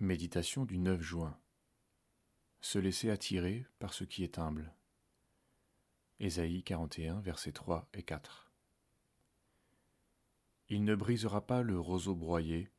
Méditation 0.00 0.64
du 0.64 0.76
9 0.76 1.00
juin. 1.00 1.38
Se 2.60 2.80
laisser 2.80 3.10
attirer 3.10 3.64
par 3.78 3.94
ce 3.94 4.02
qui 4.02 4.24
est 4.24 4.40
humble. 4.40 4.74
Ésaïe 6.18 6.64
41, 6.64 7.20
versets 7.20 7.52
3 7.52 7.88
et 7.94 8.02
4. 8.02 8.52
Il 10.68 10.82
ne 10.82 10.96
brisera 10.96 11.46
pas 11.46 11.62
le 11.62 11.78
roseau 11.78 12.16
broyé, 12.16 12.72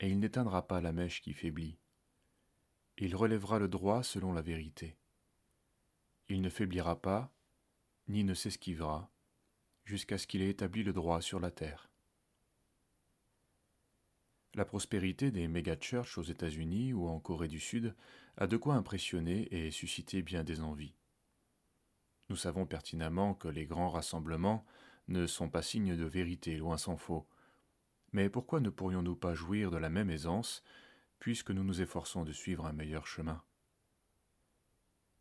et 0.00 0.10
il 0.10 0.20
n'éteindra 0.20 0.66
pas 0.66 0.82
la 0.82 0.92
mèche 0.92 1.22
qui 1.22 1.32
faiblit. 1.32 1.78
Il 2.98 3.16
relèvera 3.16 3.58
le 3.58 3.68
droit 3.68 4.02
selon 4.02 4.34
la 4.34 4.42
vérité. 4.42 4.98
Il 6.28 6.42
ne 6.42 6.50
faiblira 6.50 7.00
pas, 7.00 7.32
ni 8.06 8.22
ne 8.22 8.34
s'esquivera, 8.34 9.10
jusqu'à 9.84 10.18
ce 10.18 10.26
qu'il 10.26 10.42
ait 10.42 10.50
établi 10.50 10.82
le 10.82 10.92
droit 10.92 11.22
sur 11.22 11.40
la 11.40 11.50
terre. 11.50 11.90
La 14.54 14.64
prospérité 14.64 15.32
des 15.32 15.48
méga-churches 15.48 16.16
aux 16.16 16.22
États-Unis 16.22 16.92
ou 16.92 17.08
en 17.08 17.18
Corée 17.18 17.48
du 17.48 17.58
Sud 17.58 17.92
a 18.36 18.46
de 18.46 18.56
quoi 18.56 18.76
impressionner 18.76 19.52
et 19.52 19.72
susciter 19.72 20.22
bien 20.22 20.44
des 20.44 20.60
envies. 20.60 20.94
Nous 22.28 22.36
savons 22.36 22.64
pertinemment 22.64 23.34
que 23.34 23.48
les 23.48 23.66
grands 23.66 23.90
rassemblements 23.90 24.64
ne 25.08 25.26
sont 25.26 25.50
pas 25.50 25.62
signes 25.62 25.96
de 25.96 26.04
vérité, 26.04 26.56
loin 26.56 26.78
s'en 26.78 26.96
faut. 26.96 27.26
Mais 28.12 28.30
pourquoi 28.30 28.60
ne 28.60 28.70
pourrions-nous 28.70 29.16
pas 29.16 29.34
jouir 29.34 29.72
de 29.72 29.76
la 29.76 29.90
même 29.90 30.08
aisance, 30.08 30.62
puisque 31.18 31.50
nous 31.50 31.64
nous 31.64 31.80
efforçons 31.80 32.22
de 32.22 32.32
suivre 32.32 32.64
un 32.64 32.72
meilleur 32.72 33.08
chemin? 33.08 33.42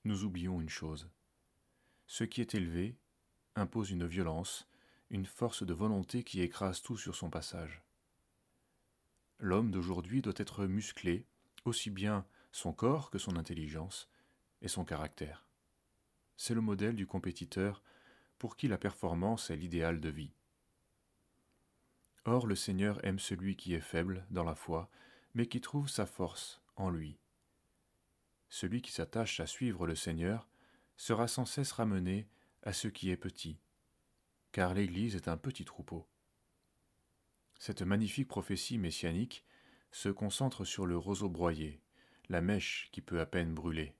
Nous 0.03 0.25
oublions 0.25 0.61
une 0.61 0.69
chose. 0.69 1.09
Ce 2.05 2.23
qui 2.23 2.39
est 2.39 2.53
élevé 2.53 2.99
impose 3.55 3.89
une 3.89 4.05
violence, 4.05 4.67
une 5.09 5.25
force 5.25 5.63
de 5.63 5.73
volonté 5.73 6.23
qui 6.23 6.41
écrase 6.41 6.83
tout 6.83 6.97
sur 6.97 7.15
son 7.15 7.31
passage. 7.31 7.83
L'homme 9.43 9.71
d'aujourd'hui 9.71 10.21
doit 10.21 10.31
être 10.37 10.67
musclé, 10.67 11.27
aussi 11.65 11.89
bien 11.89 12.25
son 12.53 12.71
corps 12.71 13.11
que 13.11 13.17
son 13.17 13.35
intelligence 13.35 14.07
et 14.61 14.69
son 14.69 14.85
caractère. 14.85 15.49
C'est 16.37 16.53
le 16.53 16.61
modèle 16.61 16.95
du 16.95 17.05
compétiteur 17.05 17.83
pour 18.39 18.55
qui 18.55 18.69
la 18.69 18.77
performance 18.77 19.49
est 19.49 19.57
l'idéal 19.57 19.99
de 19.99 20.07
vie. 20.07 20.31
Or 22.23 22.47
le 22.47 22.55
Seigneur 22.55 23.03
aime 23.05 23.19
celui 23.19 23.57
qui 23.57 23.73
est 23.73 23.81
faible 23.81 24.25
dans 24.29 24.45
la 24.45 24.55
foi, 24.55 24.89
mais 25.33 25.47
qui 25.47 25.59
trouve 25.59 25.89
sa 25.89 26.05
force 26.05 26.61
en 26.77 26.89
lui. 26.89 27.19
Celui 28.47 28.81
qui 28.81 28.93
s'attache 28.93 29.41
à 29.41 29.45
suivre 29.45 29.85
le 29.85 29.95
Seigneur 29.95 30.47
sera 30.95 31.27
sans 31.27 31.45
cesse 31.45 31.73
ramené 31.73 32.29
à 32.61 32.71
ce 32.71 32.87
qui 32.87 33.09
est 33.09 33.17
petit, 33.17 33.59
car 34.53 34.73
l'Église 34.73 35.17
est 35.17 35.27
un 35.27 35.35
petit 35.35 35.65
troupeau. 35.65 36.07
Cette 37.59 37.81
magnifique 37.81 38.27
prophétie 38.27 38.77
messianique 38.77 39.45
se 39.91 40.09
concentre 40.09 40.65
sur 40.65 40.85
le 40.85 40.97
roseau 40.97 41.29
broyé, 41.29 41.81
la 42.29 42.41
mèche 42.41 42.89
qui 42.91 43.01
peut 43.01 43.19
à 43.19 43.25
peine 43.25 43.53
brûler, 43.53 43.95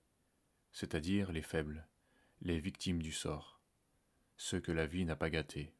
c'est-à-dire 0.72 1.32
les 1.32 1.42
faibles, 1.42 1.86
les 2.42 2.58
victimes 2.58 3.00
du 3.00 3.12
sort, 3.12 3.60
ceux 4.36 4.60
que 4.60 4.72
la 4.72 4.86
vie 4.86 5.04
n'a 5.04 5.16
pas 5.16 5.30
gâtés. 5.30 5.72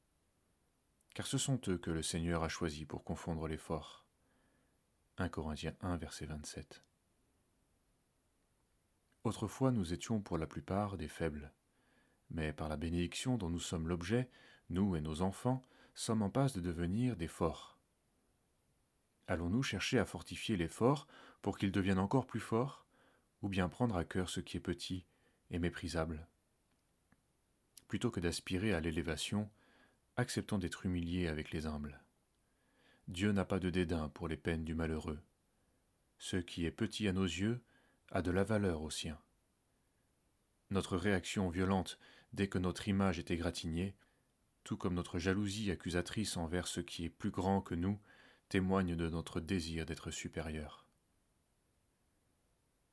Car 1.15 1.27
ce 1.27 1.39
sont 1.39 1.61
eux 1.69 1.79
que 1.79 1.91
le 1.91 2.03
Seigneur 2.03 2.43
a 2.43 2.49
choisis 2.49 2.87
pour 2.87 3.05
confondre 3.05 3.49
les 3.49 3.57
forts. 3.57 4.05
1 5.19 5.29
Corinthiens 5.29 5.77
1, 5.81 5.97
verset 5.97 6.27
27. 6.27 6.83
Autrefois 9.25 9.71
nous 9.71 9.93
étions 9.93 10.21
pour 10.21 10.39
la 10.39 10.47
plupart 10.47 10.97
des 10.97 11.09
faibles, 11.09 11.53
mais 12.31 12.53
par 12.53 12.69
la 12.69 12.77
bénédiction 12.77 13.37
dont 13.37 13.49
nous 13.49 13.61
sommes 13.61 13.89
l'objet, 13.89 14.29
nous 14.71 14.97
et 14.97 15.01
nos 15.01 15.23
enfants 15.23 15.63
sommes 15.95 16.23
en 16.23 16.31
passe 16.31 16.55
de 16.55 16.61
devenir 16.61 17.17
des 17.17 17.29
forts. 17.29 17.79
Allons-nous 19.27 19.63
chercher 19.63 19.99
à 19.99 20.05
fortifier 20.05 20.57
les 20.57 20.69
forts 20.69 21.07
pour 21.41 21.57
qu'ils 21.57 21.73
deviennent 21.73 21.99
encore 21.99 22.27
plus 22.27 22.41
forts, 22.41 22.85
ou 23.43 23.49
bien 23.49 23.69
prendre 23.69 23.97
à 23.97 24.05
cœur 24.05 24.29
ce 24.29 24.41
qui 24.41 24.57
est 24.57 24.61
petit 24.61 25.07
et 25.51 25.59
méprisable? 25.59 26.27
Plutôt 27.89 28.11
que 28.11 28.21
d'aspirer 28.21 28.75
à 28.75 28.81
l'élévation, 28.81 29.51
acceptons 30.17 30.59
d'être 30.59 30.87
humiliés 30.87 31.29
avec 31.29 31.53
les 31.53 31.67
humbles. 31.67 32.01
Dieu 33.09 33.33
n'a 33.33 33.45
pas 33.45 33.59
de 33.59 33.71
dédain 33.71 34.09
pour 34.09 34.29
les 34.29 34.37
peines 34.37 34.65
du 34.65 34.75
malheureux. 34.75 35.21
Ce 36.19 36.37
qui 36.37 36.65
est 36.65 36.71
petit 36.71 37.07
à 37.09 37.13
nos 37.13 37.25
yeux 37.25 37.63
a 38.11 38.23
de 38.23 38.31
la 38.31 38.45
valeur 38.45 38.83
aux 38.83 38.91
siens. 38.91 39.21
Notre 40.71 40.97
réaction 40.97 41.51
violente 41.51 41.99
dès 42.33 42.49
que 42.49 42.59
notre 42.59 42.89
image 42.89 43.19
est 43.19 43.31
égratignée, 43.31 43.95
tout 44.65 44.77
comme 44.77 44.95
notre 44.95 45.19
jalousie 45.19 45.71
accusatrice 45.71 46.37
envers 46.37 46.67
ce 46.67 46.81
qui 46.81 47.05
est 47.05 47.11
plus 47.11 47.31
grand 47.31 47.61
que 47.61 47.75
nous, 47.75 48.01
témoigne 48.49 48.97
de 48.97 49.09
notre 49.09 49.41
désir 49.41 49.87
d'être 49.87 50.11
supérieur. 50.11 50.87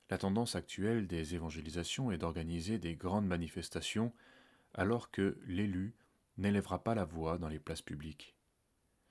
La 0.10 0.18
tendance 0.18 0.56
actuelle 0.56 1.08
des 1.08 1.36
évangélisations 1.36 2.12
est 2.12 2.18
d'organiser 2.18 2.78
des 2.78 2.96
grandes 2.96 3.28
manifestations 3.28 4.14
alors 4.74 5.10
que 5.10 5.40
l'élu 5.46 5.96
n'élèvera 6.38 6.84
pas 6.84 6.96
la 6.96 7.06
voix 7.06 7.38
dans 7.38 7.48
les 7.48 7.60
places 7.60 7.82
publiques. 7.82 8.36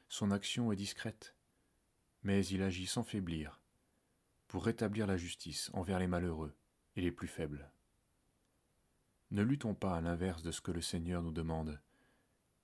Son 0.08 0.30
action 0.30 0.72
est 0.72 0.76
discrète, 0.76 1.34
mais 2.22 2.44
il 2.46 2.62
agit 2.62 2.86
sans 2.86 3.02
faiblir 3.02 3.60
pour 4.48 4.64
rétablir 4.64 5.06
la 5.06 5.16
justice 5.16 5.70
envers 5.72 5.98
les 5.98 6.08
malheureux 6.08 6.54
et 6.96 7.00
les 7.00 7.12
plus 7.12 7.28
faibles. 7.28 7.70
Ne 9.30 9.42
luttons 9.42 9.74
pas 9.74 9.96
à 9.96 10.00
l'inverse 10.00 10.42
de 10.42 10.50
ce 10.50 10.60
que 10.60 10.72
le 10.72 10.82
Seigneur 10.82 11.22
nous 11.22 11.30
demande, 11.30 11.80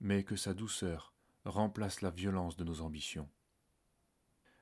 mais 0.01 0.25
que 0.25 0.37
sa 0.37 0.55
douceur 0.55 1.15
remplace 1.45 2.01
la 2.01 2.11
violence 2.11 2.57
de 2.57 2.65
nos 2.65 2.81
ambitions 2.81 3.29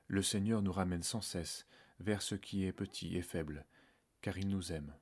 le 0.07 0.21
Seigneur 0.21 0.61
nous 0.61 0.71
ramène 0.71 1.03
sans 1.03 1.21
cesse 1.21 1.65
vers 1.99 2.21
ce 2.21 2.35
qui 2.35 2.65
est 2.65 2.73
petit 2.73 3.15
et 3.17 3.21
faible, 3.21 3.65
car 4.21 4.37
il 4.37 4.47
nous 4.49 4.71
aime. 4.71 4.93